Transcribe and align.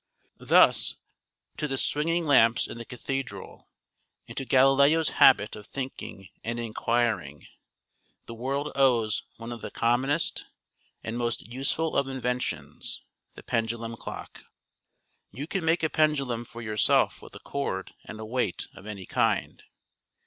Thus, 0.39 0.97
to 1.57 1.67
the 1.67 1.77
swinging 1.77 2.25
lamps 2.25 2.65
in 2.67 2.79
the 2.79 2.85
cathedral, 2.85 3.69
and 4.27 4.35
to 4.35 4.45
Galileo's 4.45 5.09
habit 5.21 5.55
of 5.55 5.67
thinking 5.67 6.29
and 6.43 6.59
inquiring, 6.59 7.45
the 8.25 8.33
world 8.33 8.71
owes 8.73 9.25
one 9.37 9.51
of 9.51 9.61
the 9.61 9.69
commonest 9.69 10.47
and 11.03 11.19
most 11.19 11.43
useful 11.45 11.95
of 11.95 12.07
inventions,— 12.07 13.03
the 13.35 13.43
pendulum 13.43 13.95
clock. 13.95 14.43
You 15.29 15.45
can 15.45 15.63
make 15.63 15.83
a 15.83 15.89
pendulum 15.91 16.45
for 16.45 16.63
yourself 16.63 17.21
with 17.21 17.35
a 17.35 17.39
cord 17.39 17.93
and 18.03 18.19
a 18.19 18.25
weight 18.25 18.69
of 18.73 18.87
any 18.87 19.05
kind. 19.05 19.61